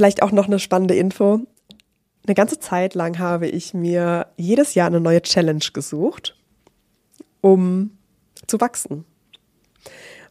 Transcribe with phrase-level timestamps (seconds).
[0.00, 1.40] vielleicht auch noch eine spannende Info.
[2.24, 6.38] Eine ganze Zeit lang habe ich mir jedes Jahr eine neue Challenge gesucht,
[7.42, 7.98] um
[8.46, 9.04] zu wachsen.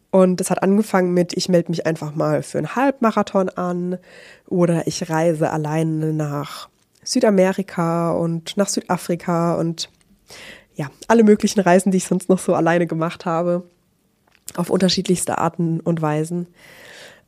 [0.09, 3.99] Und es hat angefangen mit, ich melde mich einfach mal für einen Halbmarathon an
[4.47, 6.67] oder ich reise alleine nach
[7.03, 9.91] Südamerika und nach Südafrika und
[10.73, 13.69] ja, alle möglichen Reisen, die ich sonst noch so alleine gemacht habe,
[14.55, 16.47] auf unterschiedlichste Arten und Weisen.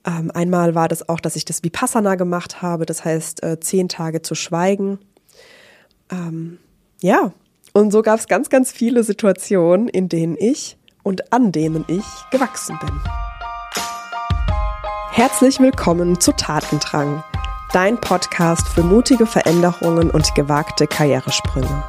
[0.05, 3.87] Ähm, einmal war das auch, dass ich das Vipassana gemacht habe, das heißt äh, zehn
[3.87, 4.99] Tage zu schweigen.
[6.11, 6.57] Ähm,
[7.01, 7.33] ja,
[7.73, 12.05] und so gab es ganz, ganz viele Situationen, in denen ich und an denen ich
[12.31, 12.99] gewachsen bin.
[15.11, 17.23] Herzlich willkommen zu Tatendrang,
[17.71, 21.83] dein Podcast für mutige Veränderungen und gewagte Karrieresprünge.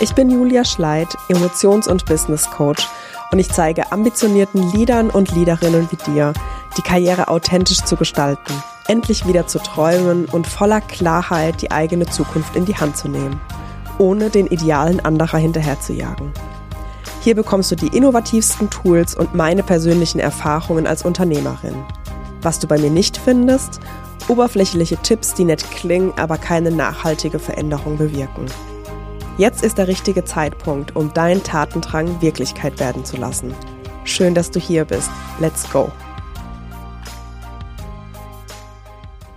[0.00, 2.88] Ich bin Julia Schleid, Emotions- und Business Coach
[3.30, 6.32] und ich zeige ambitionierten Leadern und Leaderinnen wie dir,
[6.76, 8.52] die Karriere authentisch zu gestalten,
[8.88, 13.40] endlich wieder zu träumen und voller Klarheit die eigene Zukunft in die Hand zu nehmen,
[13.98, 16.32] ohne den Idealen anderer hinterherzujagen.
[17.20, 21.84] Hier bekommst du die innovativsten Tools und meine persönlichen Erfahrungen als Unternehmerin.
[22.40, 23.80] Was du bei mir nicht findest,
[24.28, 28.46] oberflächliche Tipps, die nett klingen, aber keine nachhaltige Veränderung bewirken.
[29.40, 33.54] Jetzt ist der richtige Zeitpunkt, um deinen Tatendrang Wirklichkeit werden zu lassen.
[34.04, 35.08] Schön, dass du hier bist.
[35.38, 35.90] Let's go!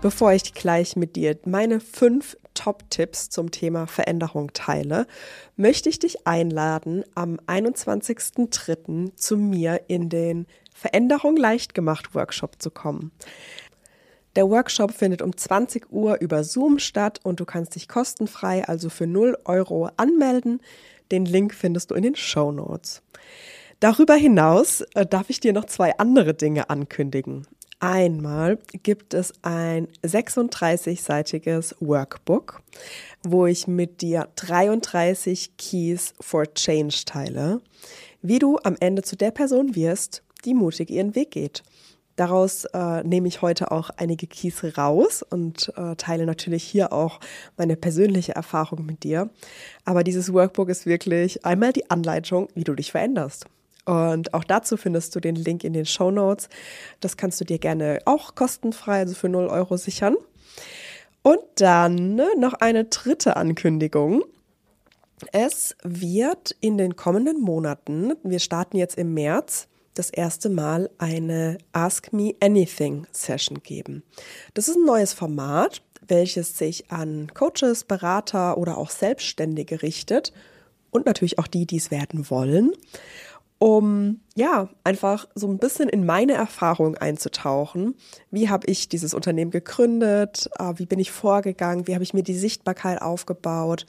[0.01, 5.07] Bevor ich gleich mit dir meine fünf Top-Tipps zum Thema Veränderung teile,
[5.55, 9.15] möchte ich dich einladen, am 21.03.
[9.15, 13.13] zu mir in den Veränderung leicht gemacht Workshop zu kommen.
[14.35, 18.89] Der Workshop findet um 20 Uhr über Zoom statt und du kannst dich kostenfrei, also
[18.89, 20.59] für 0 Euro, anmelden.
[21.11, 23.03] Den Link findest du in den Show Notes.
[23.79, 27.45] Darüber hinaus äh, darf ich dir noch zwei andere Dinge ankündigen.
[27.79, 32.61] Einmal gibt es ein 36-seitiges Workbook,
[33.23, 37.59] wo ich mit dir 33 Keys for Change teile,
[38.21, 41.61] wie du am Ende zu der Person wirst, die mutig ihren Weg geht.
[42.15, 47.19] Daraus äh, nehme ich heute auch einige Keys raus und äh, teile natürlich hier auch
[47.57, 49.29] meine persönliche Erfahrung mit dir.
[49.83, 53.45] Aber dieses Workbook ist wirklich einmal die Anleitung, wie du dich veränderst.
[53.85, 56.49] Und auch dazu findest du den Link in den Show Notes.
[56.99, 60.15] Das kannst du dir gerne auch kostenfrei, also für 0 Euro sichern.
[61.23, 64.23] Und dann ne, noch eine dritte Ankündigung.
[65.31, 71.57] Es wird in den kommenden Monaten, wir starten jetzt im März, das erste Mal eine
[71.71, 74.03] Ask Me Anything Session geben.
[74.53, 80.33] Das ist ein neues Format, welches sich an Coaches, Berater oder auch Selbstständige richtet
[80.91, 82.73] und natürlich auch die, die es werden wollen
[83.63, 87.95] um ja einfach so ein bisschen in meine Erfahrung einzutauchen.
[88.29, 90.49] Wie habe ich dieses Unternehmen gegründet?
[90.57, 91.87] Ah, wie bin ich vorgegangen?
[91.87, 93.85] Wie habe ich mir die Sichtbarkeit aufgebaut?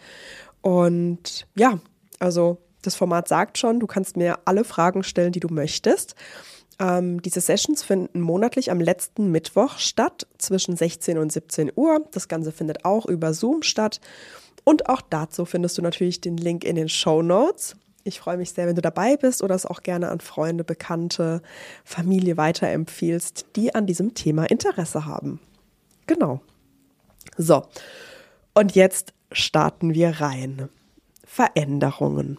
[0.60, 1.80] Und ja,
[2.20, 6.14] also das Format sagt schon, du kannst mir alle Fragen stellen, die du möchtest.
[6.78, 12.04] Ähm, diese Sessions finden monatlich am letzten Mittwoch statt, zwischen 16 und 17 Uhr.
[12.12, 14.00] Das Ganze findet auch über Zoom statt.
[14.64, 17.76] Und auch dazu findest du natürlich den Link in den Show Notes.
[18.02, 21.42] Ich freue mich sehr, wenn du dabei bist oder es auch gerne an Freunde, Bekannte,
[21.84, 25.40] Familie weiterempfiehlst, die an diesem Thema Interesse haben.
[26.06, 26.40] Genau.
[27.38, 27.64] So,
[28.52, 30.68] und jetzt starten wir rein.
[31.24, 32.38] Veränderungen.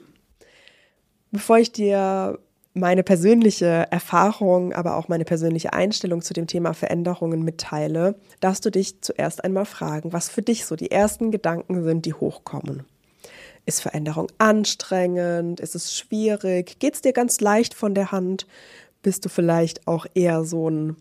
[1.35, 2.39] Bevor ich dir
[2.73, 8.69] meine persönliche Erfahrung, aber auch meine persönliche Einstellung zu dem Thema Veränderungen mitteile, darfst du
[8.69, 12.85] dich zuerst einmal fragen, was für dich so die ersten Gedanken sind, die hochkommen.
[13.65, 15.59] Ist Veränderung anstrengend?
[15.59, 16.79] Ist es schwierig?
[16.79, 18.47] Geht es dir ganz leicht von der Hand?
[19.01, 20.95] Bist du vielleicht auch eher so ein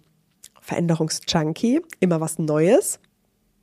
[0.61, 1.81] Veränderungsjunkie?
[2.01, 2.99] Immer was Neues?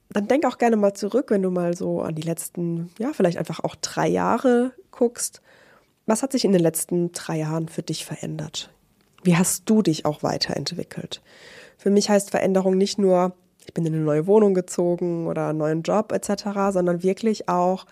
[0.09, 3.37] Dann denk auch gerne mal zurück, wenn du mal so an die letzten, ja, vielleicht
[3.37, 5.41] einfach auch drei Jahre guckst.
[6.11, 8.69] Was hat sich in den letzten drei Jahren für dich verändert?
[9.23, 11.21] Wie hast du dich auch weiterentwickelt?
[11.77, 13.33] Für mich heißt Veränderung nicht nur,
[13.65, 17.85] ich bin in eine neue Wohnung gezogen oder einen neuen Job etc., sondern wirklich auch,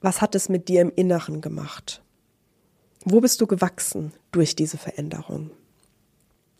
[0.00, 2.02] was hat es mit dir im Inneren gemacht?
[3.04, 5.52] Wo bist du gewachsen durch diese Veränderung?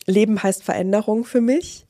[0.07, 1.89] Leben heißt Veränderung für mich.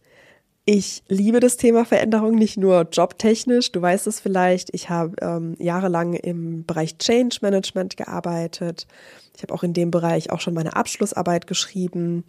[0.66, 3.72] Ich liebe das Thema Veränderung, nicht nur jobtechnisch.
[3.72, 4.68] Du weißt es vielleicht.
[4.72, 8.86] Ich habe ähm, jahrelang im Bereich Change Management gearbeitet.
[9.36, 12.24] Ich habe auch in dem Bereich auch schon meine Abschlussarbeit geschrieben,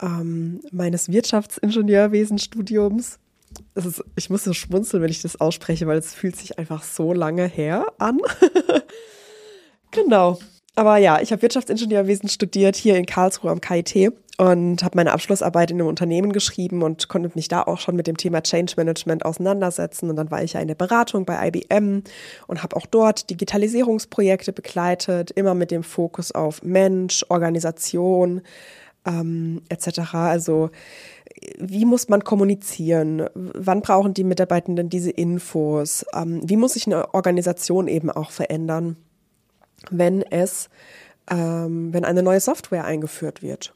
[0.00, 3.18] ähm, meines Wirtschaftsingenieurwesenstudiums
[3.74, 7.12] ist, ich muss so schmunzeln, wenn ich das ausspreche, weil es fühlt sich einfach so
[7.12, 8.18] lange her an.
[9.90, 10.38] genau.
[10.76, 15.70] Aber ja, ich habe Wirtschaftsingenieurwesen studiert hier in Karlsruhe am KIT und habe meine Abschlussarbeit
[15.70, 19.24] in einem Unternehmen geschrieben und konnte mich da auch schon mit dem Thema Change Management
[19.24, 20.10] auseinandersetzen.
[20.10, 22.02] Und dann war ich ja in der Beratung bei IBM
[22.46, 28.42] und habe auch dort Digitalisierungsprojekte begleitet, immer mit dem Fokus auf Mensch, Organisation
[29.06, 30.12] ähm, etc.
[30.12, 30.68] Also
[31.58, 33.26] wie muss man kommunizieren?
[33.34, 36.04] Wann brauchen die Mitarbeitenden diese Infos?
[36.14, 38.96] Ähm, wie muss sich eine Organisation eben auch verändern?
[39.90, 40.68] Wenn es,
[41.30, 43.74] ähm, wenn eine neue Software eingeführt wird.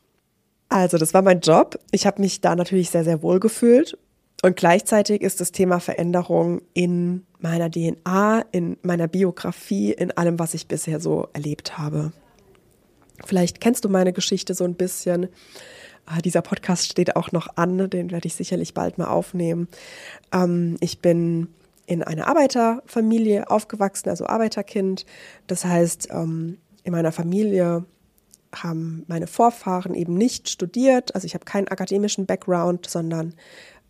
[0.68, 1.78] Also, das war mein Job.
[1.90, 3.98] Ich habe mich da natürlich sehr, sehr wohl gefühlt.
[4.42, 10.54] Und gleichzeitig ist das Thema Veränderung in meiner DNA, in meiner Biografie, in allem, was
[10.54, 12.12] ich bisher so erlebt habe.
[13.24, 15.28] Vielleicht kennst du meine Geschichte so ein bisschen.
[16.06, 19.68] Ah, dieser Podcast steht auch noch an, den werde ich sicherlich bald mal aufnehmen.
[20.32, 21.48] Ähm, ich bin
[21.90, 25.06] in einer Arbeiterfamilie aufgewachsen, also Arbeiterkind.
[25.48, 27.84] Das heißt, ähm, in meiner Familie
[28.54, 31.16] haben meine Vorfahren eben nicht studiert.
[31.16, 33.34] Also ich habe keinen akademischen Background, sondern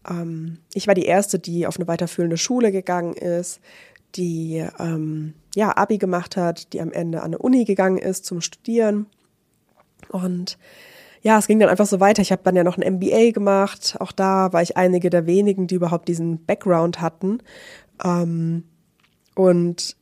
[0.09, 3.61] ähm, ich war die Erste, die auf eine weiterführende Schule gegangen ist,
[4.15, 8.41] die ähm, ja Abi gemacht hat, die am Ende an eine Uni gegangen ist zum
[8.41, 9.09] Studieren.
[10.09, 10.57] Und
[11.23, 12.23] ja, es ging dann einfach so weiter.
[12.23, 13.97] Ich habe dann ja noch ein MBA gemacht.
[14.01, 17.43] Auch da war ich einige der wenigen, die überhaupt diesen Background hatten.
[18.03, 18.65] Ähm,
[19.35, 19.97] und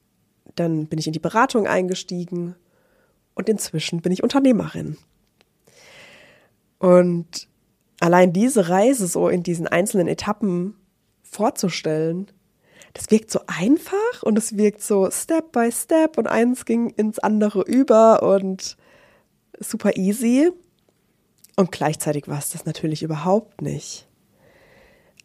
[0.54, 2.54] dann bin ich in die Beratung eingestiegen
[3.34, 4.96] und inzwischen bin ich Unternehmerin.
[6.78, 7.48] Und
[8.00, 10.74] allein diese Reise so in diesen einzelnen Etappen
[11.22, 12.30] vorzustellen,
[12.94, 17.18] das wirkt so einfach und es wirkt so Step by Step und eins ging ins
[17.18, 18.76] andere über und
[19.60, 20.50] super easy.
[21.54, 24.07] Und gleichzeitig war es das natürlich überhaupt nicht.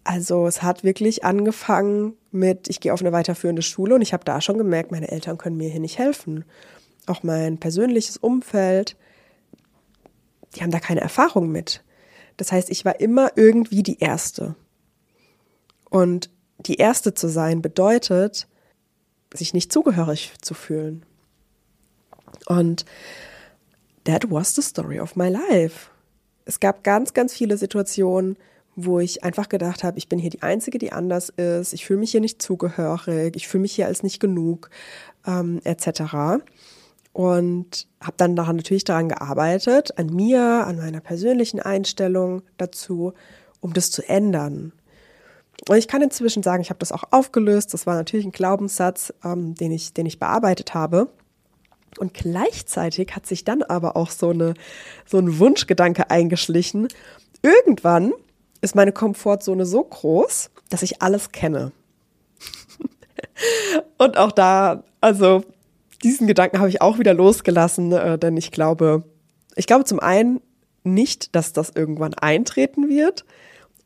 [0.03, 4.25] Also es hat wirklich angefangen mit, ich gehe auf eine weiterführende Schule und ich habe
[4.25, 6.43] da schon gemerkt, meine Eltern können mir hier nicht helfen.
[7.05, 8.97] Auch mein persönliches Umfeld,
[10.55, 11.83] die haben da keine Erfahrung mit.
[12.37, 14.55] Das heißt, ich war immer irgendwie die Erste.
[15.89, 16.29] Und
[16.59, 18.47] die Erste zu sein bedeutet,
[19.33, 21.05] sich nicht zugehörig zu fühlen.
[22.47, 22.85] Und
[24.03, 25.89] that was the story of my life.
[26.45, 28.37] Es gab ganz, ganz viele Situationen,
[28.75, 31.99] wo ich einfach gedacht habe, ich bin hier die Einzige, die anders ist, ich fühle
[31.99, 34.69] mich hier nicht zugehörig, ich fühle mich hier als nicht genug,
[35.27, 36.43] ähm, etc.
[37.11, 43.13] Und habe dann daran natürlich daran gearbeitet, an mir, an meiner persönlichen Einstellung dazu,
[43.61, 44.73] um das zu ändern.
[45.69, 47.73] Und ich kann inzwischen sagen, ich habe das auch aufgelöst.
[47.73, 51.09] Das war natürlich ein Glaubenssatz, ähm, den, ich, den ich bearbeitet habe.
[51.99, 54.55] Und gleichzeitig hat sich dann aber auch so, eine,
[55.05, 56.87] so ein Wunschgedanke eingeschlichen.
[57.43, 58.13] Irgendwann
[58.63, 61.71] ist meine Komfortzone so groß, dass ich alles kenne.
[63.97, 65.43] und auch da, also
[66.03, 69.03] diesen Gedanken habe ich auch wieder losgelassen, äh, denn ich glaube,
[69.55, 70.41] ich glaube zum einen
[70.83, 73.25] nicht, dass das irgendwann eintreten wird.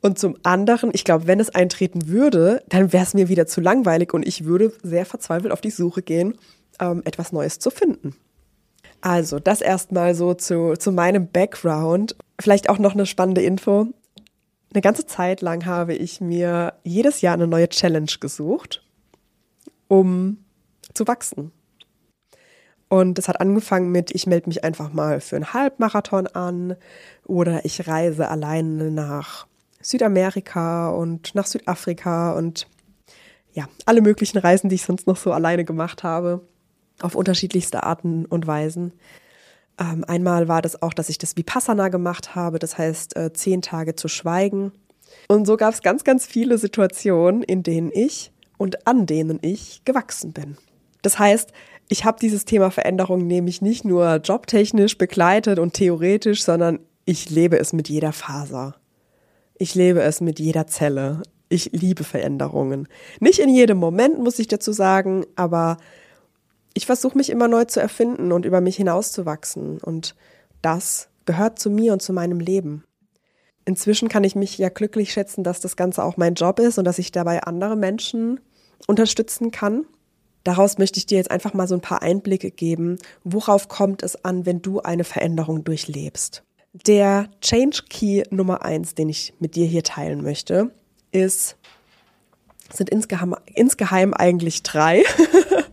[0.01, 3.61] Und zum anderen, ich glaube, wenn es eintreten würde, dann wäre es mir wieder zu
[3.61, 6.35] langweilig und ich würde sehr verzweifelt auf die Suche gehen,
[6.79, 8.15] ähm, etwas Neues zu finden.
[9.01, 12.15] Also, das erstmal so zu, zu meinem Background.
[12.39, 13.87] Vielleicht auch noch eine spannende Info.
[14.73, 18.83] Eine ganze Zeit lang habe ich mir jedes Jahr eine neue Challenge gesucht,
[19.87, 20.43] um
[20.93, 21.51] zu wachsen.
[22.89, 26.75] Und es hat angefangen mit, ich melde mich einfach mal für einen Halbmarathon an
[27.25, 29.47] oder ich reise alleine nach
[29.81, 32.67] Südamerika und nach Südafrika und
[33.53, 36.47] ja, alle möglichen Reisen, die ich sonst noch so alleine gemacht habe,
[37.01, 38.93] auf unterschiedlichste Arten und Weisen.
[39.79, 43.61] Ähm, einmal war das auch, dass ich das Vipassana gemacht habe, das heißt äh, zehn
[43.61, 44.71] Tage zu schweigen.
[45.27, 49.83] Und so gab es ganz, ganz viele Situationen, in denen ich und an denen ich
[49.85, 50.57] gewachsen bin.
[51.01, 51.51] Das heißt,
[51.89, 57.57] ich habe dieses Thema Veränderung nämlich nicht nur jobtechnisch begleitet und theoretisch, sondern ich lebe
[57.57, 58.75] es mit jeder Faser.
[59.57, 61.21] Ich lebe es mit jeder Zelle.
[61.49, 62.87] Ich liebe Veränderungen.
[63.21, 65.77] Nicht in jedem Moment, muss ich dazu sagen, aber
[66.73, 69.79] ich versuche mich immer neu zu erfinden und über mich hinauszuwachsen.
[69.79, 70.15] Und
[70.61, 72.83] das gehört zu mir und zu meinem Leben.
[73.65, 76.85] Inzwischen kann ich mich ja glücklich schätzen, dass das Ganze auch mein Job ist und
[76.85, 78.39] dass ich dabei andere Menschen
[78.87, 79.85] unterstützen kann.
[80.43, 84.23] Daraus möchte ich dir jetzt einfach mal so ein paar Einblicke geben, worauf kommt es
[84.23, 86.43] an, wenn du eine Veränderung durchlebst.
[86.71, 90.71] Der Change Key Nummer eins, den ich mit dir hier teilen möchte,
[91.11, 91.57] ist,
[92.71, 95.03] sind insgeheim, insgeheim eigentlich drei.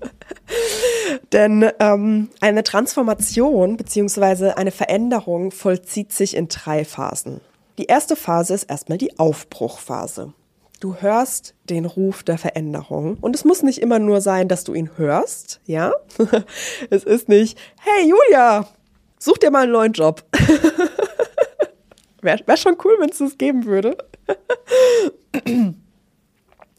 [1.32, 4.50] Denn ähm, eine Transformation bzw.
[4.50, 7.40] eine Veränderung vollzieht sich in drei Phasen.
[7.78, 10.32] Die erste Phase ist erstmal die Aufbruchphase.
[10.80, 13.16] du hörst den Ruf der Veränderung.
[13.20, 15.92] Und es muss nicht immer nur sein, dass du ihn hörst, ja?
[16.90, 18.68] es ist nicht, hey Julia,
[19.18, 20.22] such dir mal einen neuen Job.
[22.22, 23.96] Wäre wär schon cool, wenn es das geben würde.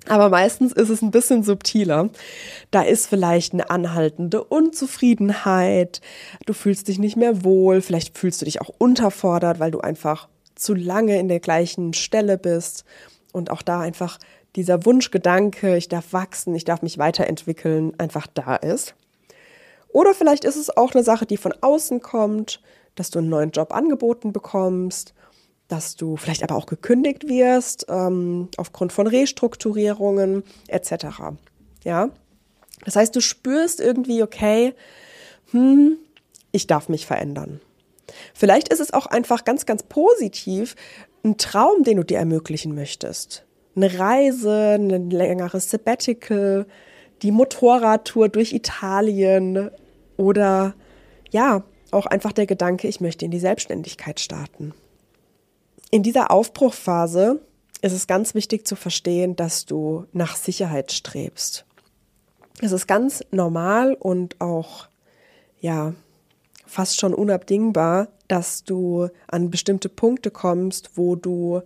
[0.08, 2.10] Aber meistens ist es ein bisschen subtiler.
[2.72, 6.02] Da ist vielleicht eine anhaltende Unzufriedenheit,
[6.46, 10.28] du fühlst dich nicht mehr wohl, vielleicht fühlst du dich auch unterfordert, weil du einfach
[10.54, 12.86] zu lange in der gleichen Stelle bist
[13.34, 14.20] und auch da einfach
[14.56, 18.96] dieser Wunschgedanke, ich darf wachsen, ich darf mich weiterentwickeln, einfach da ist.
[19.90, 22.62] Oder vielleicht ist es auch eine Sache, die von außen kommt,
[22.94, 25.15] dass du einen neuen Job angeboten bekommst
[25.68, 31.06] dass du vielleicht aber auch gekündigt wirst ähm, aufgrund von Restrukturierungen etc.
[31.84, 32.10] Ja,
[32.84, 34.74] das heißt, du spürst irgendwie, okay,
[35.52, 35.98] hm,
[36.52, 37.62] ich darf mich verändern.
[38.34, 40.76] Vielleicht ist es auch einfach ganz, ganz positiv
[41.24, 43.46] ein Traum, den du dir ermöglichen möchtest.
[43.76, 46.66] Eine Reise, ein längeres Sabbatical,
[47.22, 49.70] die Motorradtour durch Italien
[50.18, 50.76] oder
[51.32, 54.74] ja, auch einfach der Gedanke, ich möchte in die Selbstständigkeit starten.
[55.96, 57.40] In dieser Aufbruchphase
[57.82, 61.64] ist es ganz wichtig zu verstehen, dass du nach Sicherheit strebst.
[62.62, 64.90] Es ist ganz normal und auch,
[65.62, 65.94] ja,
[66.66, 71.62] fast schon unabdingbar, dass du an bestimmte Punkte kommst, wo du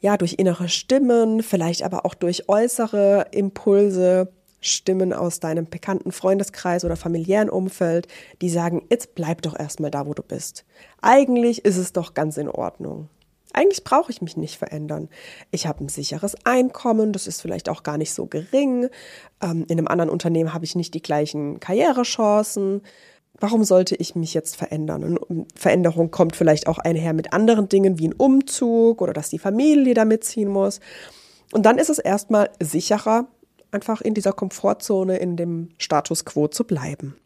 [0.00, 4.28] ja durch innere Stimmen, vielleicht aber auch durch äußere Impulse,
[4.60, 8.06] Stimmen aus deinem bekannten Freundeskreis oder familiären Umfeld,
[8.40, 10.64] die sagen, jetzt bleib doch erstmal da, wo du bist.
[11.02, 13.08] Eigentlich ist es doch ganz in Ordnung.
[13.54, 15.08] Eigentlich brauche ich mich nicht verändern.
[15.52, 18.88] Ich habe ein sicheres Einkommen, das ist vielleicht auch gar nicht so gering.
[19.40, 22.82] Ähm, in einem anderen Unternehmen habe ich nicht die gleichen Karrierechancen.
[23.38, 25.16] Warum sollte ich mich jetzt verändern?
[25.16, 29.38] Und Veränderung kommt vielleicht auch einher mit anderen Dingen wie ein Umzug oder dass die
[29.38, 30.80] Familie da mitziehen muss.
[31.52, 33.28] Und dann ist es erstmal sicherer,
[33.70, 37.16] einfach in dieser Komfortzone, in dem Status quo zu bleiben.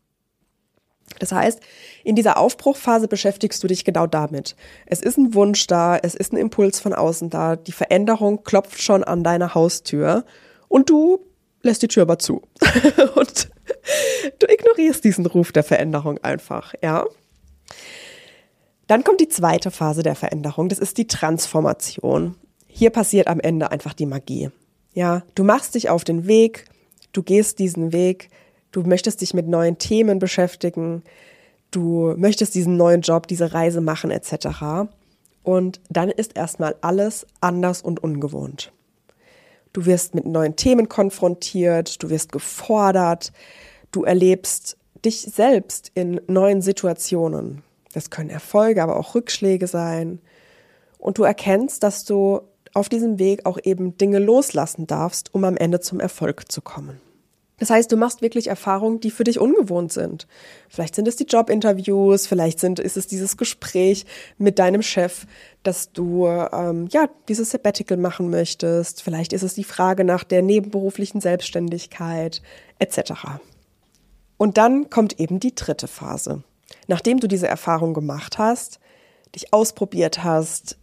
[1.19, 1.61] Das heißt,
[2.05, 4.57] in dieser Aufbruchphase beschäftigst du dich genau damit.
[4.87, 8.83] Es ist ein Wunsch da, es ist ein Impuls von außen da, die Veränderung klopft
[8.83, 10.25] schon an deiner Haustür
[10.69, 11.21] und du
[11.63, 12.43] lässt die Tür aber zu.
[13.15, 13.51] und
[14.39, 17.05] du ignorierst diesen Ruf der Veränderung einfach, ja?
[18.87, 22.37] Dann kommt die zweite Phase der Veränderung, das ist die Transformation.
[22.67, 24.51] Hier passiert am Ende einfach die Magie.
[24.95, 26.65] Ja, du machst dich auf den Weg,
[27.13, 28.31] du gehst diesen Weg,
[28.73, 31.03] du möchtest dich mit neuen Themen beschäftigen,
[31.71, 34.89] du möchtest diesen neuen Job, diese Reise machen etc.
[35.43, 38.73] Und dann ist erstmal alles anders und ungewohnt.
[39.73, 43.33] Du wirst mit neuen Themen konfrontiert, du wirst gefordert,
[43.93, 47.63] du erlebst dich selbst in neuen Situationen.
[47.93, 50.21] Das können Erfolge, aber auch Rückschläge sein.
[50.99, 52.41] Und du erkennst, dass du
[52.75, 57.01] auf diesem Weg auch eben Dinge loslassen darfst, um am Ende zum Erfolg zu kommen.
[57.59, 60.27] Das heißt, du machst wirklich Erfahrungen, die für dich ungewohnt sind.
[60.69, 64.07] Vielleicht sind es die Jobinterviews, vielleicht sind, ist es dieses Gespräch
[64.39, 65.27] mit deinem Chef,
[65.65, 69.03] dass du ähm, ja dieses Sabbatical machen möchtest.
[69.03, 72.43] Vielleicht ist es die Frage nach der nebenberuflichen Selbstständigkeit
[72.79, 73.13] etc.
[74.37, 76.43] Und dann kommt eben die dritte Phase.
[76.87, 78.79] Nachdem du diese Erfahrung gemacht hast,
[79.35, 80.79] dich ausprobiert hast,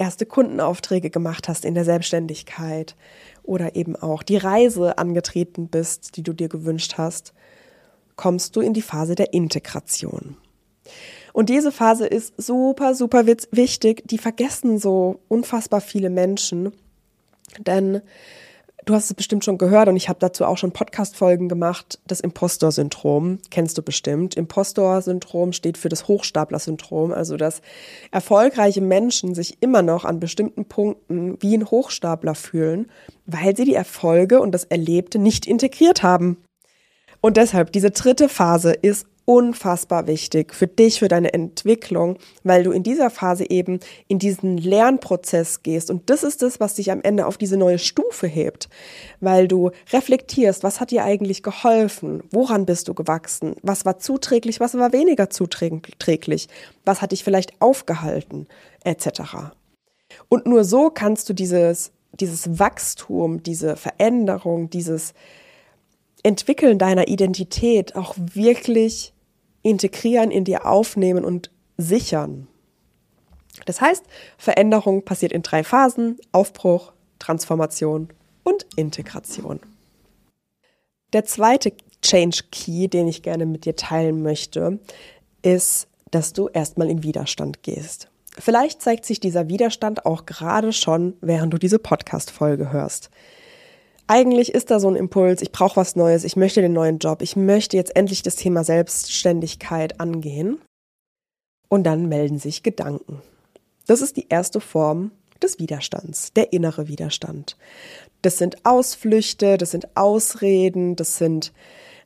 [0.00, 2.96] erste Kundenaufträge gemacht hast in der Selbstständigkeit,
[3.42, 7.32] oder eben auch die Reise angetreten bist, die du dir gewünscht hast,
[8.16, 10.36] kommst du in die Phase der Integration.
[11.32, 14.02] Und diese Phase ist super, super wichtig.
[14.06, 16.72] Die vergessen so unfassbar viele Menschen.
[17.58, 18.02] Denn
[18.90, 22.00] Du hast es bestimmt schon gehört und ich habe dazu auch schon Podcast-Folgen gemacht.
[22.08, 24.34] Das Impostor-Syndrom kennst du bestimmt.
[24.34, 27.62] Impostor-Syndrom steht für das Hochstapler-Syndrom, also dass
[28.10, 32.90] erfolgreiche Menschen sich immer noch an bestimmten Punkten wie ein Hochstapler fühlen,
[33.26, 36.38] weil sie die Erfolge und das Erlebte nicht integriert haben.
[37.20, 42.72] Und deshalb, diese dritte Phase ist unfassbar wichtig für dich, für deine Entwicklung, weil du
[42.72, 45.88] in dieser Phase eben in diesen Lernprozess gehst.
[45.88, 48.68] Und das ist das, was dich am Ende auf diese neue Stufe hebt,
[49.20, 52.24] weil du reflektierst, was hat dir eigentlich geholfen?
[52.32, 53.54] Woran bist du gewachsen?
[53.62, 54.58] Was war zuträglich?
[54.58, 56.48] Was war weniger zuträglich?
[56.84, 58.48] Was hat dich vielleicht aufgehalten?
[58.82, 59.20] Etc.
[60.28, 65.14] Und nur so kannst du dieses, dieses Wachstum, diese Veränderung, dieses
[66.24, 69.14] Entwickeln deiner Identität auch wirklich
[69.62, 72.48] integrieren, in dir aufnehmen und sichern.
[73.66, 74.04] Das heißt,
[74.38, 78.08] Veränderung passiert in drei Phasen, Aufbruch, Transformation
[78.42, 79.60] und Integration.
[81.12, 84.78] Der zweite Change Key, den ich gerne mit dir teilen möchte,
[85.42, 88.08] ist, dass du erstmal in Widerstand gehst.
[88.38, 93.10] Vielleicht zeigt sich dieser Widerstand auch gerade schon, während du diese Podcast-Folge hörst.
[94.10, 97.22] Eigentlich ist da so ein Impuls, ich brauche was Neues, ich möchte den neuen Job,
[97.22, 100.60] ich möchte jetzt endlich das Thema Selbstständigkeit angehen.
[101.68, 103.22] Und dann melden sich Gedanken.
[103.86, 107.56] Das ist die erste Form des Widerstands, der innere Widerstand.
[108.20, 111.52] Das sind Ausflüchte, das sind Ausreden, das sind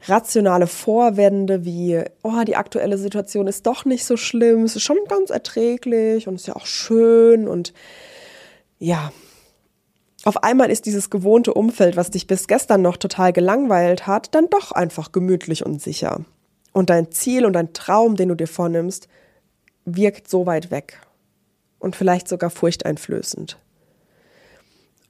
[0.07, 4.99] rationale Vorwände wie, oh, die aktuelle Situation ist doch nicht so schlimm, es ist schon
[5.09, 7.73] ganz erträglich und ist ja auch schön und
[8.79, 9.11] ja.
[10.25, 14.49] Auf einmal ist dieses gewohnte Umfeld, was dich bis gestern noch total gelangweilt hat, dann
[14.49, 16.21] doch einfach gemütlich und sicher.
[16.73, 19.09] Und dein Ziel und dein Traum, den du dir vornimmst,
[19.85, 20.99] wirkt so weit weg
[21.79, 23.59] und vielleicht sogar furchteinflößend.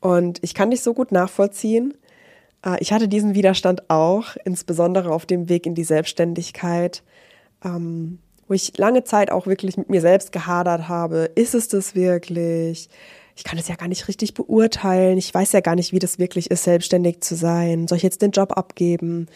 [0.00, 1.94] Und ich kann dich so gut nachvollziehen.
[2.66, 7.04] Äh, ich hatte diesen Widerstand auch, insbesondere auf dem Weg in die Selbstständigkeit,
[7.64, 8.18] ähm,
[8.48, 11.30] wo ich lange Zeit auch wirklich mit mir selbst gehadert habe.
[11.36, 12.90] Ist es das wirklich?
[13.36, 15.18] Ich kann es ja gar nicht richtig beurteilen.
[15.18, 17.88] Ich weiß ja gar nicht, wie das wirklich ist, selbstständig zu sein.
[17.88, 19.26] Soll ich jetzt den Job abgeben?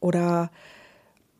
[0.00, 0.50] Oder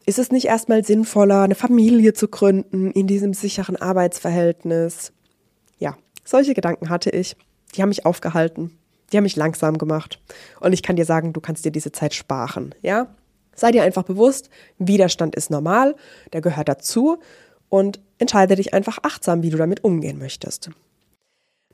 [0.05, 5.13] ist es nicht erstmal sinnvoller, eine Familie zu gründen in diesem sicheren Arbeitsverhältnis?
[5.79, 7.37] Ja, solche Gedanken hatte ich.
[7.75, 8.77] Die haben mich aufgehalten.
[9.13, 10.21] Die haben mich langsam gemacht.
[10.61, 12.75] Und ich kann dir sagen, du kannst dir diese Zeit sparen.
[12.83, 13.15] Ja?
[13.55, 15.95] Sei dir einfach bewusst, Widerstand ist normal,
[16.33, 17.19] der gehört dazu
[17.69, 20.71] und entscheide dich einfach achtsam, wie du damit umgehen möchtest.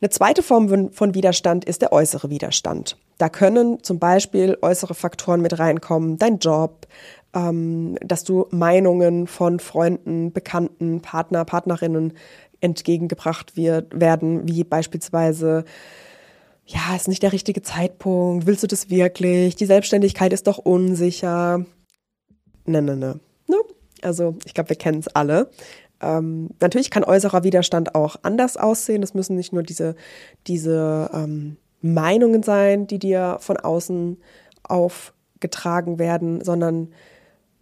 [0.01, 2.97] Eine zweite Form von Widerstand ist der äußere Widerstand.
[3.19, 6.87] Da können zum Beispiel äußere Faktoren mit reinkommen, dein Job,
[7.35, 12.13] ähm, dass du Meinungen von Freunden, Bekannten, Partner, Partnerinnen
[12.61, 15.65] entgegengebracht wird, werden, wie beispielsweise,
[16.67, 21.65] ja, ist nicht der richtige Zeitpunkt, willst du das wirklich, die Selbstständigkeit ist doch unsicher.
[22.67, 23.21] Ne, ne, ne.
[23.47, 23.57] ne?
[24.03, 25.51] Also ich glaube, wir kennen es alle.
[26.01, 29.01] Ähm, natürlich kann äußerer Widerstand auch anders aussehen.
[29.01, 29.97] Das müssen nicht nur diese,
[30.47, 34.19] diese ähm, Meinungen sein, die dir von außen
[34.63, 36.89] aufgetragen werden, sondern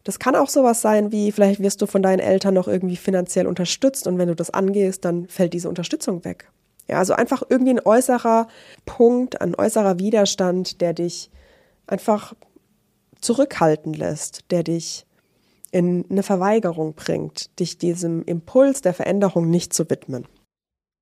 [0.05, 3.47] das kann auch sowas sein wie, vielleicht wirst du von deinen Eltern noch irgendwie finanziell
[3.47, 6.50] unterstützt und wenn du das angehst, dann fällt diese Unterstützung weg.
[6.88, 8.47] Ja, also einfach irgendwie ein äußerer
[8.85, 11.31] Punkt, ein äußerer Widerstand, der dich
[11.88, 12.35] einfach
[13.21, 15.05] zurückhalten lässt, der dich
[15.70, 20.26] in eine Verweigerung bringt, dich diesem Impuls der Veränderung nicht zu widmen.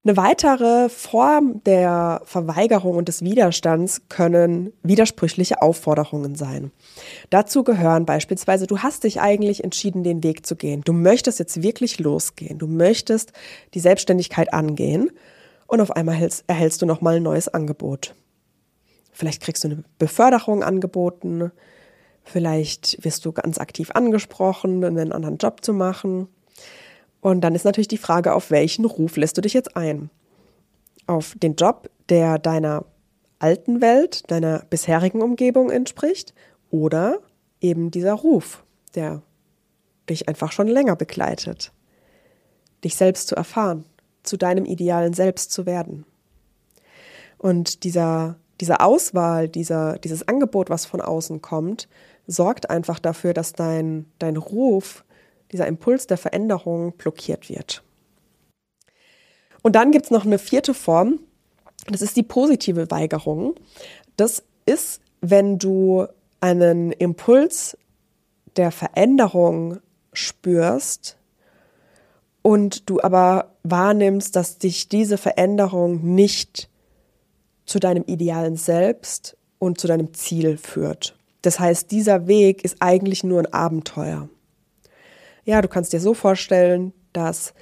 [0.07, 6.72] Eine weitere Form der Verweigerung und des Widerstands können widersprüchliche Aufforderungen sein.
[7.31, 10.83] Dazu gehören beispielsweise, du hast dich eigentlich entschieden, den Weg zu gehen.
[10.85, 12.59] Du möchtest jetzt wirklich losgehen.
[12.59, 13.33] Du möchtest
[13.72, 15.11] die Selbstständigkeit angehen
[15.68, 18.14] und auf einmal erhältst, erhältst du nochmal ein neues Angebot.
[19.11, 21.50] Vielleicht kriegst du eine Beförderung angeboten.
[22.24, 26.28] Vielleicht wirst du ganz aktiv angesprochen, einen anderen Job zu machen.
[27.20, 30.10] Und dann ist natürlich die Frage, auf welchen Ruf lässt du dich jetzt ein?
[31.06, 32.84] Auf den Job, der deiner
[33.38, 36.34] alten Welt, deiner bisherigen Umgebung entspricht
[36.70, 37.18] oder
[37.60, 39.22] eben dieser Ruf, der
[40.08, 41.72] dich einfach schon länger begleitet,
[42.84, 43.84] dich selbst zu erfahren,
[44.22, 46.04] zu deinem idealen Selbst zu werden.
[47.38, 51.88] Und dieser, diese Auswahl, dieser, dieses Angebot, was von außen kommt,
[52.26, 55.04] sorgt einfach dafür, dass dein, dein Ruf
[55.52, 57.82] dieser Impuls der Veränderung blockiert wird.
[59.62, 61.20] Und dann gibt es noch eine vierte Form,
[61.87, 63.54] das ist die positive Weigerung.
[64.16, 66.06] Das ist, wenn du
[66.40, 67.76] einen Impuls
[68.56, 69.80] der Veränderung
[70.12, 71.18] spürst
[72.42, 76.68] und du aber wahrnimmst, dass dich diese Veränderung nicht
[77.66, 81.16] zu deinem idealen Selbst und zu deinem Ziel führt.
[81.46, 84.28] Das heißt, dieser Weg ist eigentlich nur ein Abenteuer.
[85.44, 87.52] Ja, du kannst dir so vorstellen, dass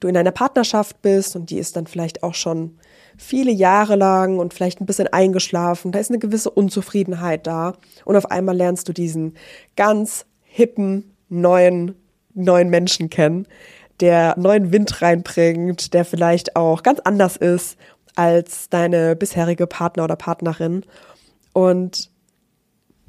[0.00, 2.78] du in einer Partnerschaft bist und die ist dann vielleicht auch schon
[3.16, 5.92] viele Jahre lang und vielleicht ein bisschen eingeschlafen.
[5.92, 9.34] Da ist eine gewisse Unzufriedenheit da und auf einmal lernst du diesen
[9.76, 11.96] ganz hippen neuen
[12.34, 13.46] neuen Menschen kennen,
[14.00, 17.78] der neuen Wind reinbringt, der vielleicht auch ganz anders ist
[18.16, 20.84] als deine bisherige Partner oder Partnerin
[21.52, 22.10] und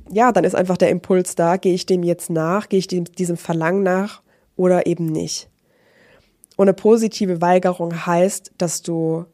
[0.09, 3.05] ja, dann ist einfach der Impuls da, gehe ich dem jetzt nach, gehe ich dem,
[3.05, 4.21] diesem Verlangen nach
[4.55, 5.49] oder eben nicht.
[6.55, 9.25] Und eine positive Weigerung heißt, dass du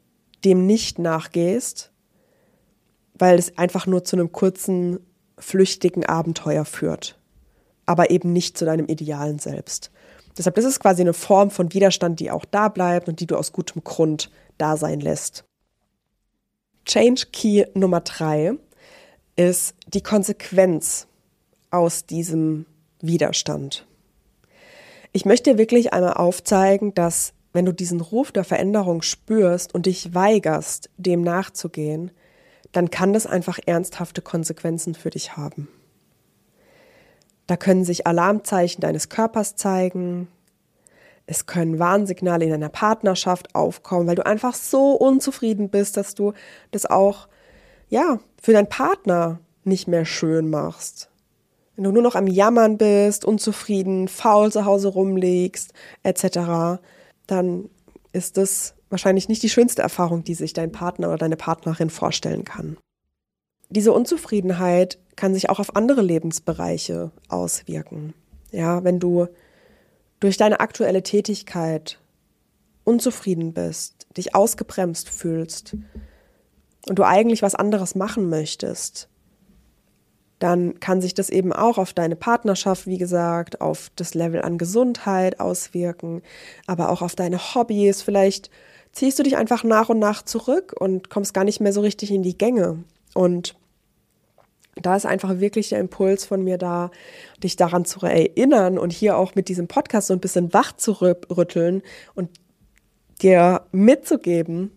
[0.44, 1.92] dem nicht nachgehst,
[3.14, 5.00] weil es einfach nur zu einem kurzen,
[5.38, 7.20] flüchtigen Abenteuer führt,
[7.86, 9.92] aber eben nicht zu deinem idealen Selbst.
[10.38, 13.36] Deshalb ist es quasi eine Form von Widerstand, die auch da bleibt und die du
[13.36, 15.44] aus gutem Grund da sein lässt.
[16.86, 18.54] Change Key Nummer drei
[19.50, 21.08] ist die Konsequenz
[21.70, 22.66] aus diesem
[23.02, 23.86] Widerstand.
[25.14, 30.14] Ich möchte wirklich einmal aufzeigen, dass wenn du diesen Ruf der Veränderung spürst und dich
[30.14, 32.12] weigerst, dem nachzugehen,
[32.72, 35.68] dann kann das einfach ernsthafte Konsequenzen für dich haben.
[37.48, 40.30] Da können sich Alarmzeichen deines Körpers zeigen.
[41.26, 46.34] Es können Warnsignale in deiner Partnerschaft aufkommen, weil du einfach so unzufrieden bist, dass du
[46.72, 47.28] das auch,
[47.92, 51.10] ja, für deinen Partner nicht mehr schön machst.
[51.76, 56.80] Wenn du nur noch am Jammern bist, unzufrieden, faul zu Hause rumliegst, etc.,
[57.28, 57.70] dann
[58.14, 62.44] ist das wahrscheinlich nicht die schönste Erfahrung, die sich dein Partner oder deine Partnerin vorstellen
[62.44, 62.78] kann.
[63.70, 68.14] Diese Unzufriedenheit kann sich auch auf andere Lebensbereiche auswirken.
[68.52, 69.28] Ja, wenn du
[70.20, 72.00] durch deine aktuelle Tätigkeit
[72.84, 75.76] unzufrieden bist, dich ausgebremst fühlst
[76.88, 79.10] und du eigentlich was anderes machen möchtest,
[80.40, 84.58] dann kann sich das eben auch auf deine Partnerschaft, wie gesagt, auf das Level an
[84.58, 86.24] Gesundheit auswirken,
[86.66, 88.02] aber auch auf deine Hobbys.
[88.02, 88.50] Vielleicht
[88.92, 92.12] ziehst du dich einfach nach und nach zurück und kommst gar nicht mehr so richtig
[92.12, 92.84] in die Gänge.
[93.14, 93.56] Und
[94.76, 96.90] da ist einfach wirklich der Impuls von mir da,
[97.44, 100.94] dich daran zu erinnern und hier auch mit diesem Podcast so ein bisschen wach zu
[100.94, 101.84] rütteln
[102.16, 102.30] und
[103.22, 104.72] dir mitzugeben,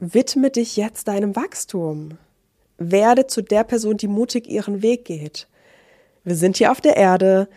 [0.00, 2.18] widme dich jetzt deinem Wachstum.
[2.78, 5.48] Werde zu der Person, die mutig ihren Weg geht.
[6.24, 7.48] Wir sind hier auf der Erde.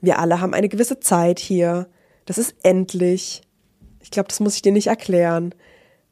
[0.00, 1.88] Wir alle haben eine gewisse Zeit hier.
[2.26, 3.42] Das ist endlich.
[4.00, 5.54] Ich glaube, das muss ich dir nicht erklären.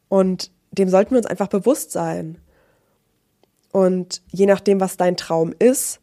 [0.09, 2.39] Und dem sollten wir uns einfach bewusst sein.
[3.71, 5.99] Und je nachdem, was dein Traum ist,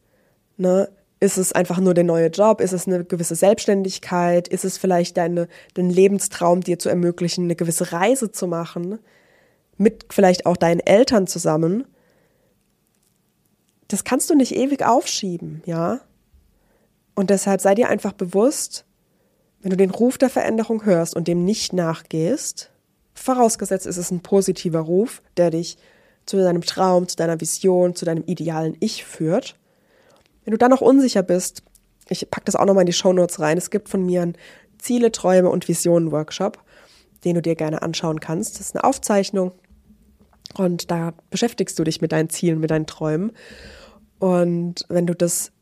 [0.56, 0.88] ne,
[1.20, 2.60] ist es einfach nur der neue Job?
[2.60, 4.46] Ist es eine gewisse Selbstständigkeit?
[4.48, 8.98] Ist es vielleicht deine, dein Lebenstraum, dir zu ermöglichen, eine gewisse Reise zu machen?
[9.76, 11.86] Mit vielleicht auch deinen Eltern zusammen?
[13.88, 16.00] das kannst du nicht ewig aufschieben, ja?
[17.14, 18.84] Und deshalb sei dir einfach bewusst,
[19.60, 22.70] wenn du den Ruf der Veränderung hörst und dem nicht nachgehst,
[23.14, 25.78] vorausgesetzt ist es ein positiver Ruf, der dich
[26.26, 29.56] zu deinem Traum, zu deiner Vision, zu deinem idealen Ich führt.
[30.44, 31.62] Wenn du dann noch unsicher bist,
[32.08, 34.36] ich packe das auch nochmal in die Shownotes rein, es gibt von mir einen
[34.78, 36.58] Ziele, Träume und Visionen Workshop,
[37.24, 38.56] den du dir gerne anschauen kannst.
[38.56, 39.52] Das ist eine Aufzeichnung
[40.56, 43.32] und da beschäftigst du dich mit deinen Zielen, mit deinen Träumen.
[44.18, 45.52] Und wenn du das,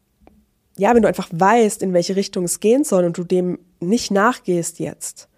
[0.77, 4.11] ja, wenn du einfach weißt, in welche Richtung es gehen soll und du dem nicht
[4.11, 5.29] nachgehst jetzt,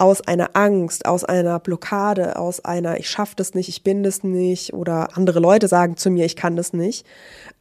[0.00, 4.24] aus einer Angst, aus einer Blockade, aus einer ich schaffe das nicht, ich bin das
[4.24, 7.06] nicht oder andere Leute sagen zu mir, ich kann das nicht,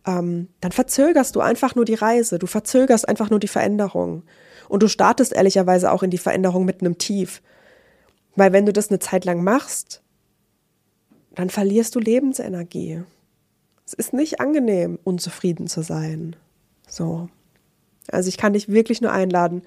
[0.08, 4.24] ähm, dann verzögerst du einfach nur die Reise, du verzögerst einfach nur die Veränderung
[4.70, 7.42] und du startest ehrlicherweise auch in die Veränderung mit einem Tief.
[8.38, 10.02] Weil wenn du das eine Zeit lang machst,
[11.40, 13.02] dann verlierst du Lebensenergie.
[13.86, 16.36] Es ist nicht angenehm, unzufrieden zu sein.
[16.86, 17.30] So.
[18.12, 19.62] Also ich kann dich wirklich nur einladen,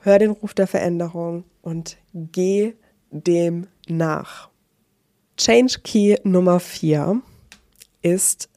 [0.00, 2.74] hör den Ruf der Veränderung und geh
[3.12, 4.50] dem nach.
[5.36, 7.22] Change Key Nummer 4
[8.00, 8.48] ist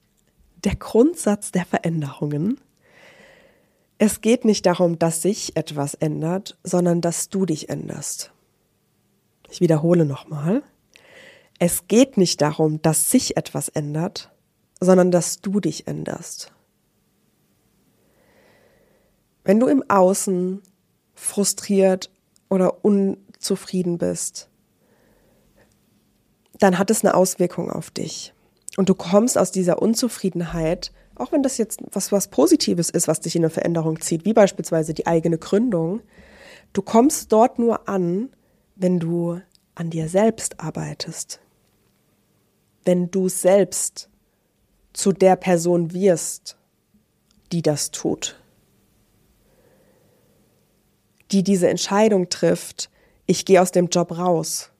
[0.63, 2.59] der Grundsatz der Veränderungen.
[3.99, 8.31] Es geht nicht darum, dass sich etwas ändert, sondern dass du dich änderst.
[9.51, 10.63] Ich wiederhole nochmal.
[11.59, 14.31] Es geht nicht darum, dass sich etwas ändert,
[14.79, 16.51] sondern dass du dich änderst.
[19.43, 20.61] Wenn du im Außen
[21.13, 22.11] frustriert
[22.49, 24.49] oder unzufrieden bist,
[26.59, 28.33] dann hat es eine Auswirkung auf dich.
[28.77, 33.21] Und du kommst aus dieser Unzufriedenheit, auch wenn das jetzt was, was Positives ist, was
[33.21, 36.01] dich in eine Veränderung zieht, wie beispielsweise die eigene Gründung,
[36.73, 38.29] du kommst dort nur an,
[38.75, 39.39] wenn du
[39.75, 41.39] an dir selbst arbeitest,
[42.85, 44.09] wenn du selbst
[44.93, 46.57] zu der Person wirst,
[47.51, 48.39] die das tut,
[51.31, 52.89] die diese Entscheidung trifft,
[53.25, 54.71] ich gehe aus dem Job raus,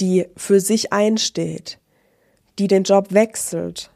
[0.00, 1.78] die für sich einsteht,
[2.58, 3.90] die den Job wechselt,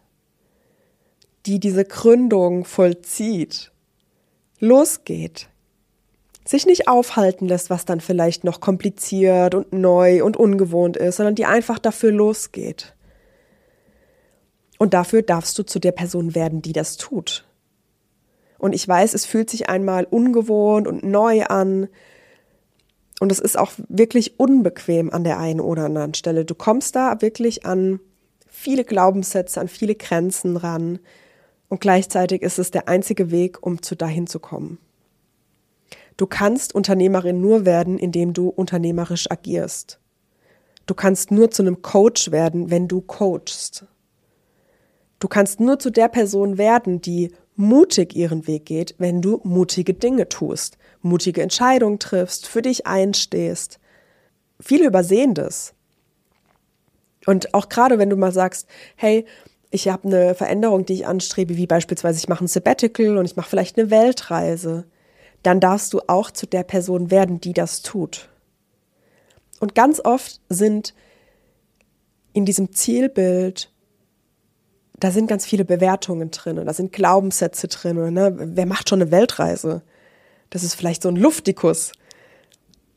[1.46, 3.72] die diese Gründung vollzieht,
[4.60, 5.48] losgeht,
[6.44, 11.34] sich nicht aufhalten lässt, was dann vielleicht noch kompliziert und neu und ungewohnt ist, sondern
[11.34, 12.93] die einfach dafür losgeht.
[14.78, 17.44] Und dafür darfst du zu der Person werden, die das tut.
[18.58, 21.88] Und ich weiß, es fühlt sich einmal ungewohnt und neu an.
[23.20, 26.44] Und es ist auch wirklich unbequem an der einen oder anderen Stelle.
[26.44, 28.00] Du kommst da wirklich an
[28.48, 30.98] viele Glaubenssätze, an viele Grenzen ran.
[31.68, 34.78] Und gleichzeitig ist es der einzige Weg, um zu dahin zu kommen.
[36.16, 39.98] Du kannst Unternehmerin nur werden, indem du unternehmerisch agierst.
[40.86, 43.86] Du kannst nur zu einem Coach werden, wenn du coachst.
[45.18, 49.94] Du kannst nur zu der Person werden, die mutig ihren Weg geht, wenn du mutige
[49.94, 53.78] Dinge tust, mutige Entscheidungen triffst, für dich einstehst.
[54.60, 55.74] viele übersehen das.
[57.26, 59.24] Und auch gerade wenn du mal sagst, hey,
[59.70, 63.36] ich habe eine Veränderung, die ich anstrebe, wie beispielsweise ich mache ein Sabbatical und ich
[63.36, 64.84] mache vielleicht eine Weltreise,
[65.42, 68.28] dann darfst du auch zu der Person werden, die das tut.
[69.60, 70.94] Und ganz oft sind
[72.32, 73.72] in diesem Zielbild,
[74.98, 78.12] da sind ganz viele Bewertungen drin, da sind Glaubenssätze drin.
[78.12, 78.34] Ne?
[78.36, 79.82] Wer macht schon eine Weltreise?
[80.50, 81.92] Das ist vielleicht so ein Luftikus.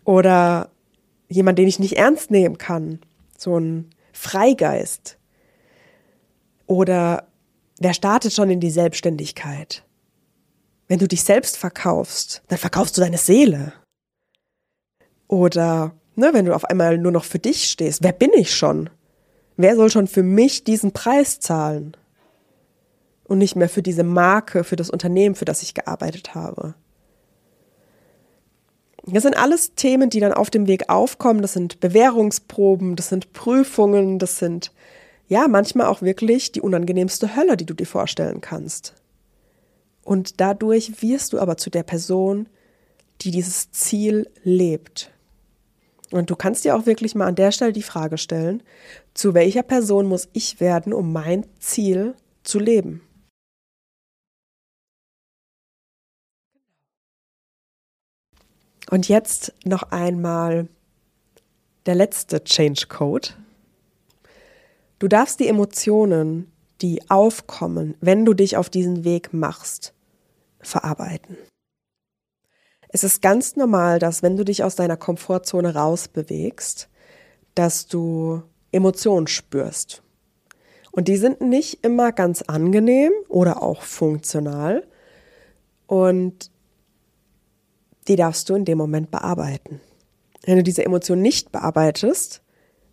[0.05, 0.69] Oder
[1.27, 2.99] jemand, den ich nicht ernst nehmen kann.
[3.37, 5.17] So ein Freigeist.
[6.67, 7.27] Oder
[7.79, 9.83] wer startet schon in die Selbstständigkeit?
[10.87, 13.73] Wenn du dich selbst verkaufst, dann verkaufst du deine Seele.
[15.27, 18.89] Oder ne, wenn du auf einmal nur noch für dich stehst, wer bin ich schon?
[19.57, 21.97] Wer soll schon für mich diesen Preis zahlen?
[23.25, 26.75] Und nicht mehr für diese Marke, für das Unternehmen, für das ich gearbeitet habe.
[29.05, 31.41] Das sind alles Themen, die dann auf dem Weg aufkommen.
[31.41, 34.71] Das sind Bewährungsproben, das sind Prüfungen, das sind
[35.27, 38.93] ja manchmal auch wirklich die unangenehmste Hölle, die du dir vorstellen kannst.
[40.03, 42.47] Und dadurch wirst du aber zu der Person,
[43.21, 45.11] die dieses Ziel lebt.
[46.11, 48.63] Und du kannst dir auch wirklich mal an der Stelle die Frage stellen,
[49.17, 53.01] zu welcher Person muss ich werden, um mein Ziel zu leben?
[58.89, 60.69] Und jetzt noch einmal
[61.87, 63.29] der letzte Change Code.
[64.99, 66.51] Du darfst die Emotionen,
[66.81, 69.93] die aufkommen, wenn du dich auf diesen Weg machst,
[70.59, 71.37] verarbeiten.
[72.89, 76.87] Es ist ganz normal, dass wenn du dich aus deiner Komfortzone rausbewegst,
[77.55, 78.43] dass du
[78.77, 80.01] Emotionen spürst.
[80.91, 84.87] Und die sind nicht immer ganz angenehm oder auch funktional.
[85.85, 86.49] Und
[88.07, 89.81] die darfst du in dem Moment bearbeiten.
[90.43, 92.41] Wenn du diese Emotion nicht bearbeitest,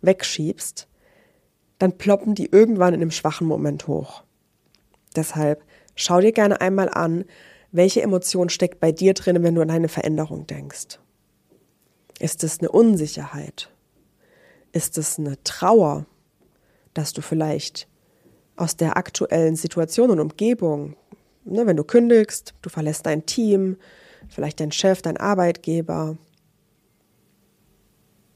[0.01, 0.87] wegschiebst,
[1.79, 4.23] dann ploppen die irgendwann in einem schwachen Moment hoch.
[5.15, 5.63] Deshalb
[5.95, 7.25] schau dir gerne einmal an,
[7.71, 10.99] welche Emotion steckt bei dir drin, wenn du an eine Veränderung denkst.
[12.19, 13.69] Ist es eine Unsicherheit?
[14.75, 16.05] Ist es eine Trauer,
[16.93, 17.87] dass du vielleicht
[18.57, 20.97] aus der aktuellen Situation und Umgebung,
[21.45, 23.77] ne, wenn du kündigst, du verlässt dein Team,
[24.27, 26.17] vielleicht dein Chef, dein Arbeitgeber.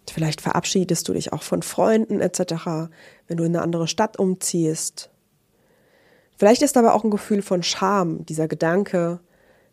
[0.10, 2.88] Vielleicht verabschiedest du dich auch von Freunden etc.,
[3.28, 5.10] wenn du in eine andere Stadt umziehst.
[6.38, 9.20] Vielleicht ist aber auch ein Gefühl von Scham, dieser Gedanke,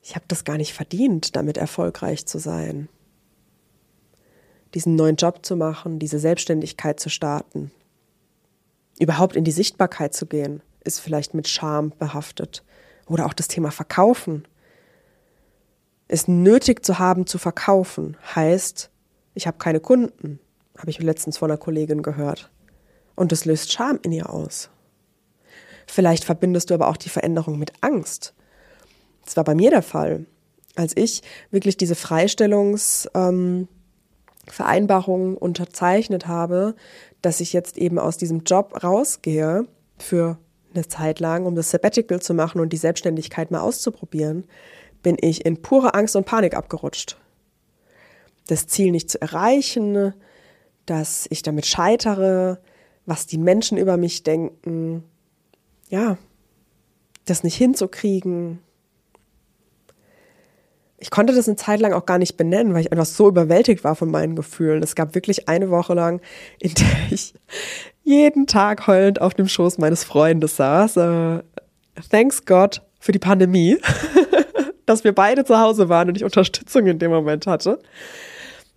[0.02, 2.88] ich habe das gar nicht verdient, damit erfolgreich zu sein.
[4.74, 7.70] Diesen neuen Job zu machen, diese Selbstständigkeit zu starten.
[8.98, 12.62] Überhaupt in die Sichtbarkeit zu gehen, ist vielleicht mit Scham behaftet.
[13.06, 14.46] Oder auch das Thema Verkaufen
[16.08, 18.90] es nötig zu haben zu verkaufen, heißt,
[19.34, 20.38] ich habe keine Kunden,
[20.78, 22.50] habe ich letztens von einer Kollegin gehört.
[23.14, 24.70] Und das löst Scham in ihr aus.
[25.86, 28.34] Vielleicht verbindest du aber auch die Veränderung mit Angst.
[29.24, 30.26] Das war bei mir der Fall.
[30.74, 33.68] Als ich wirklich diese Freistellungsvereinbarung ähm,
[35.36, 36.74] unterzeichnet habe,
[37.22, 39.66] dass ich jetzt eben aus diesem Job rausgehe
[39.98, 40.38] für
[40.74, 44.44] eine Zeit lang, um das Sabbatical zu machen und die Selbstständigkeit mal auszuprobieren,
[45.02, 47.16] bin ich in pure Angst und Panik abgerutscht.
[48.46, 50.14] Das Ziel nicht zu erreichen,
[50.84, 52.58] dass ich damit scheitere,
[53.06, 55.04] was die Menschen über mich denken,
[55.88, 56.18] ja,
[57.24, 58.60] das nicht hinzukriegen.
[60.98, 63.84] Ich konnte das eine Zeit lang auch gar nicht benennen, weil ich einfach so überwältigt
[63.84, 64.82] war von meinen Gefühlen.
[64.82, 66.20] Es gab wirklich eine Woche lang,
[66.58, 67.34] in der ich
[68.02, 70.96] jeden Tag heulend auf dem Schoß meines Freundes saß.
[70.96, 71.40] Uh,
[72.10, 73.78] thanks God für die Pandemie.
[74.86, 77.80] dass wir beide zu Hause waren und ich Unterstützung in dem Moment hatte.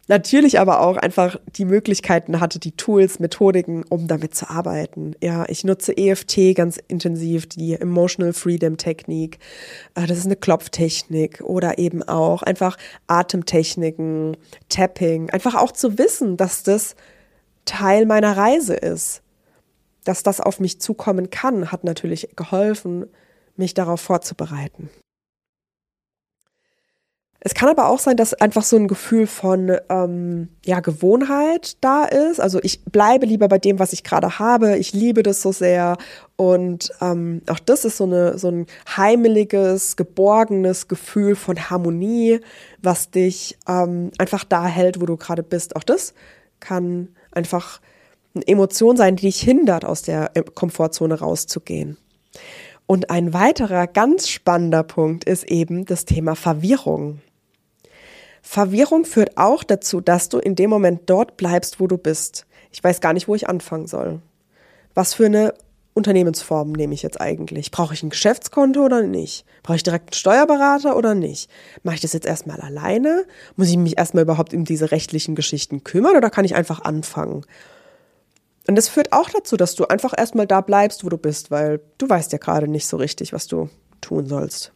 [0.09, 5.13] Natürlich aber auch einfach die Möglichkeiten hatte, die Tools, Methodiken, um damit zu arbeiten.
[5.21, 9.37] Ja, ich nutze EFT ganz intensiv, die Emotional Freedom Technik.
[9.93, 14.35] Äh, das ist eine Klopftechnik oder eben auch einfach Atemtechniken,
[14.67, 15.29] Tapping.
[15.29, 16.95] Einfach auch zu wissen, dass das
[17.65, 19.21] Teil meiner Reise ist.
[20.05, 23.05] Dass das auf mich zukommen kann, hat natürlich geholfen,
[23.57, 24.89] mich darauf vorzubereiten.
[27.41, 32.03] Es kann aber auch sein, dass einfach so ein Gefühl von ähm, ja, Gewohnheit da
[32.03, 32.41] ist.
[32.41, 34.77] Also ich bleibe lieber bei dem, was ich gerade habe.
[34.77, 35.97] Ich liebe das so sehr.
[36.35, 38.65] Und ähm, auch das ist so, eine, so ein
[38.97, 42.41] heimeliges, geborgenes Gefühl von Harmonie,
[42.81, 45.77] was dich ähm, einfach da hält, wo du gerade bist.
[45.77, 46.13] Auch das
[46.59, 47.79] kann einfach
[48.35, 51.97] eine Emotion sein, die dich hindert, aus der äh, Komfortzone rauszugehen.
[52.85, 57.21] Und ein weiterer ganz spannender Punkt ist eben das Thema Verwirrung.
[58.41, 62.45] Verwirrung führt auch dazu, dass du in dem Moment dort bleibst, wo du bist.
[62.71, 64.21] Ich weiß gar nicht, wo ich anfangen soll.
[64.93, 65.53] Was für eine
[65.93, 67.71] Unternehmensform nehme ich jetzt eigentlich?
[67.71, 69.45] Brauche ich ein Geschäftskonto oder nicht?
[69.63, 71.49] Brauche ich direkt einen Steuerberater oder nicht?
[71.83, 73.25] Mache ich das jetzt erstmal alleine?
[73.55, 77.45] Muss ich mich erstmal überhaupt um diese rechtlichen Geschichten kümmern oder kann ich einfach anfangen?
[78.67, 81.81] Und das führt auch dazu, dass du einfach erstmal da bleibst, wo du bist, weil
[81.97, 84.71] du weißt ja gerade nicht so richtig, was du tun sollst.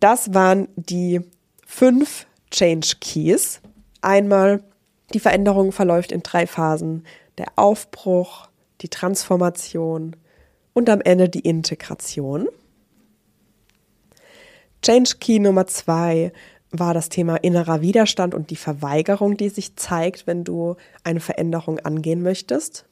[0.00, 1.20] Das waren die
[1.66, 3.60] fünf Change Keys.
[4.00, 4.62] Einmal,
[5.12, 7.04] die Veränderung verläuft in drei Phasen.
[7.38, 8.48] Der Aufbruch,
[8.82, 10.16] die Transformation
[10.74, 12.48] und am Ende die Integration.
[14.82, 16.32] Change Key Nummer zwei
[16.70, 21.78] war das Thema innerer Widerstand und die Verweigerung, die sich zeigt, wenn du eine Veränderung
[21.80, 22.86] angehen möchtest.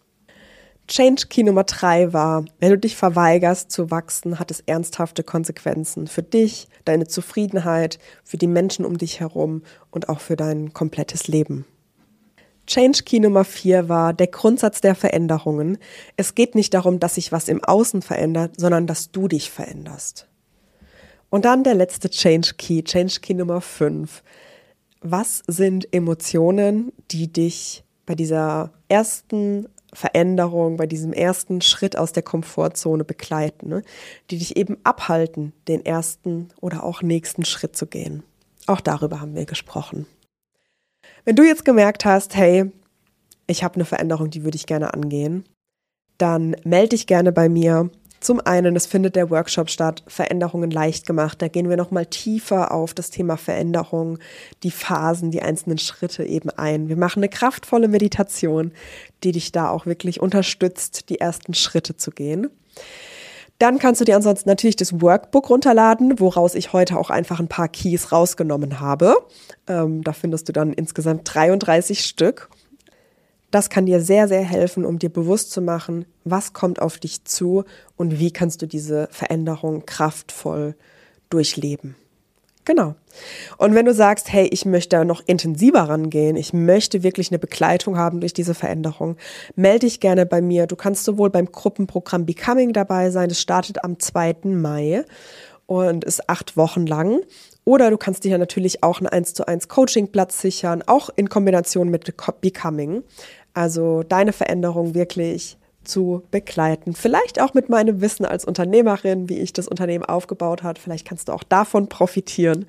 [0.90, 6.08] Change Key Nummer drei war, wenn du dich verweigerst zu wachsen, hat es ernsthafte Konsequenzen
[6.08, 11.28] für dich, deine Zufriedenheit, für die Menschen um dich herum und auch für dein komplettes
[11.28, 11.64] Leben.
[12.66, 15.78] Change Key Nummer vier war der Grundsatz der Veränderungen.
[16.16, 20.26] Es geht nicht darum, dass sich was im Außen verändert, sondern dass du dich veränderst.
[21.28, 24.24] Und dann der letzte Change Key, Change Key Nummer fünf.
[25.02, 32.22] Was sind Emotionen, die dich bei dieser ersten Veränderung, bei diesem ersten Schritt aus der
[32.22, 33.82] Komfortzone begleiten, ne?
[34.30, 38.22] die dich eben abhalten, den ersten oder auch nächsten Schritt zu gehen?
[38.66, 40.06] Auch darüber haben wir gesprochen.
[41.24, 42.70] Wenn du jetzt gemerkt hast, hey,
[43.46, 45.44] ich habe eine Veränderung, die würde ich gerne angehen,
[46.18, 47.90] dann melde dich gerne bei mir.
[48.20, 51.40] Zum einen, es findet der Workshop statt, Veränderungen leicht gemacht.
[51.40, 54.18] Da gehen wir nochmal tiefer auf das Thema Veränderung,
[54.62, 56.90] die Phasen, die einzelnen Schritte eben ein.
[56.90, 58.72] Wir machen eine kraftvolle Meditation,
[59.24, 62.50] die dich da auch wirklich unterstützt, die ersten Schritte zu gehen.
[63.58, 67.48] Dann kannst du dir ansonsten natürlich das Workbook runterladen, woraus ich heute auch einfach ein
[67.48, 69.14] paar Keys rausgenommen habe.
[69.66, 72.48] Ähm, da findest du dann insgesamt 33 Stück.
[73.50, 77.24] Das kann dir sehr, sehr helfen, um dir bewusst zu machen, was kommt auf dich
[77.24, 77.64] zu
[77.96, 80.76] und wie kannst du diese Veränderung kraftvoll
[81.30, 81.96] durchleben.
[82.64, 82.94] Genau.
[83.56, 87.96] Und wenn du sagst, hey, ich möchte noch intensiver rangehen, ich möchte wirklich eine Begleitung
[87.96, 89.16] haben durch diese Veränderung,
[89.56, 90.66] melde dich gerne bei mir.
[90.66, 94.36] Du kannst sowohl beim Gruppenprogramm Becoming dabei sein, das startet am 2.
[94.44, 95.04] Mai
[95.66, 97.20] und ist acht Wochen lang.
[97.64, 101.88] Oder du kannst dir natürlich auch einen 1 zu 1 Coachingplatz sichern, auch in Kombination
[101.88, 103.04] mit Becoming.
[103.54, 106.94] Also deine Veränderung wirklich zu begleiten.
[106.94, 110.78] Vielleicht auch mit meinem Wissen als Unternehmerin, wie ich das Unternehmen aufgebaut habe.
[110.78, 112.66] Vielleicht kannst du auch davon profitieren.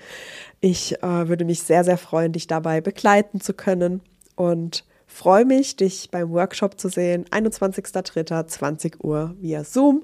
[0.59, 4.01] Ich äh, würde mich sehr, sehr freuen, dich dabei begleiten zu können
[4.35, 7.25] und freue mich, dich beim Workshop zu sehen.
[7.25, 10.03] 21.03.20 Uhr via Zoom.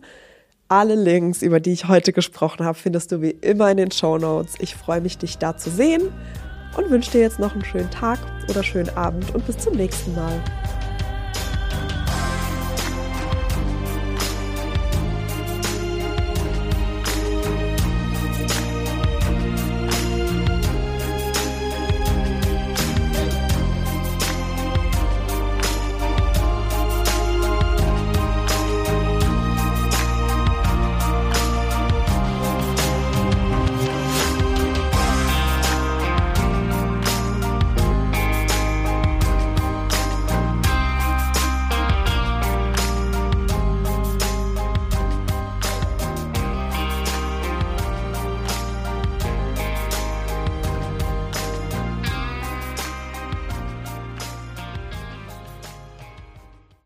[0.67, 4.17] Alle Links, über die ich heute gesprochen habe, findest du wie immer in den Show
[4.17, 4.55] Notes.
[4.59, 6.11] Ich freue mich, dich da zu sehen
[6.75, 10.13] und wünsche dir jetzt noch einen schönen Tag oder schönen Abend und bis zum nächsten
[10.13, 10.43] Mal.